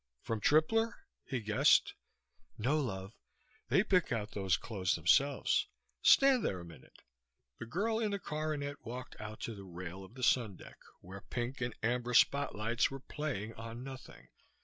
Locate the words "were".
12.89-12.99